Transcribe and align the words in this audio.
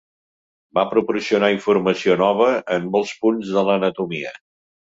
Va 0.77 0.85
proporcionar 0.93 1.51
informació 1.57 2.17
nova 2.23 2.49
en 2.79 2.91
molts 2.97 3.15
punts 3.27 3.55
de 3.59 3.69
l'anatomia. 3.69 4.37